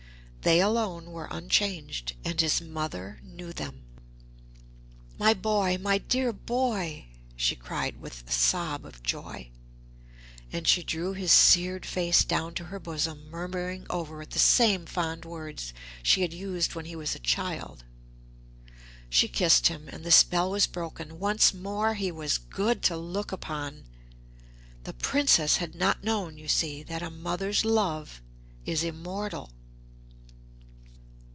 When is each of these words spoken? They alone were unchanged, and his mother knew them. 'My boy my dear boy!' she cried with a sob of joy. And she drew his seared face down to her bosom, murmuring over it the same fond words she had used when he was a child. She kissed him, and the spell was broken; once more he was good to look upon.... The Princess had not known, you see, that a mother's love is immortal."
They 0.43 0.59
alone 0.59 1.11
were 1.11 1.27
unchanged, 1.29 2.15
and 2.25 2.41
his 2.41 2.61
mother 2.61 3.19
knew 3.21 3.53
them. 3.53 3.83
'My 5.19 5.35
boy 5.35 5.77
my 5.77 5.99
dear 5.99 6.33
boy!' 6.33 7.05
she 7.35 7.55
cried 7.55 8.01
with 8.01 8.23
a 8.27 8.31
sob 8.31 8.83
of 8.83 9.03
joy. 9.03 9.51
And 10.51 10.67
she 10.67 10.81
drew 10.81 11.13
his 11.13 11.31
seared 11.31 11.85
face 11.85 12.23
down 12.23 12.55
to 12.55 12.63
her 12.65 12.79
bosom, 12.79 13.29
murmuring 13.29 13.85
over 13.91 14.23
it 14.23 14.31
the 14.31 14.39
same 14.39 14.87
fond 14.87 15.25
words 15.25 15.75
she 16.01 16.21
had 16.23 16.33
used 16.33 16.73
when 16.73 16.85
he 16.85 16.95
was 16.95 17.13
a 17.13 17.19
child. 17.19 17.83
She 19.11 19.27
kissed 19.27 19.67
him, 19.67 19.87
and 19.89 20.03
the 20.03 20.09
spell 20.09 20.49
was 20.49 20.65
broken; 20.65 21.19
once 21.19 21.53
more 21.53 21.93
he 21.93 22.11
was 22.11 22.39
good 22.39 22.81
to 22.85 22.97
look 22.97 23.31
upon.... 23.31 23.83
The 24.85 24.93
Princess 24.93 25.57
had 25.57 25.75
not 25.75 26.03
known, 26.03 26.39
you 26.39 26.47
see, 26.47 26.81
that 26.81 27.03
a 27.03 27.11
mother's 27.11 27.63
love 27.63 28.23
is 28.65 28.83
immortal." 28.83 29.51